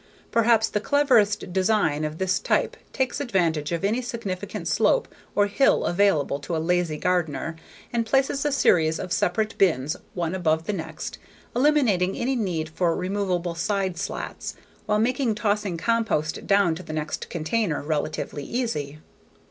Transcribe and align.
Perhaps 0.31 0.69
the 0.69 0.79
cleverest 0.79 1.53
design 1.53 2.03
of 2.03 2.17
this 2.17 2.39
type 2.39 2.75
takes 2.91 3.19
advantage 3.21 3.71
of 3.71 3.85
any 3.85 4.01
significant 4.01 4.67
slope 4.67 5.07
or 5.35 5.45
hill 5.45 5.85
available 5.85 6.39
to 6.39 6.57
a 6.57 6.57
lazy 6.57 6.97
gardener 6.97 7.55
and 7.93 8.03
places 8.03 8.43
a 8.43 8.51
series 8.51 8.97
of 8.99 9.13
separate 9.13 9.55
bins 9.59 9.95
one 10.15 10.33
above 10.33 10.63
the 10.65 10.73
next, 10.73 11.19
eliminating 11.55 12.17
any 12.17 12.35
need 12.35 12.69
for 12.69 12.95
removable 12.95 13.53
side 13.53 13.95
slats 13.95 14.55
while 14.87 14.97
making 14.97 15.35
tossing 15.35 15.77
compost 15.77 16.47
down 16.47 16.73
to 16.73 16.81
the 16.81 16.93
next 16.93 17.29
container 17.29 17.79
relatively 17.83 18.43
easy. 18.43 18.97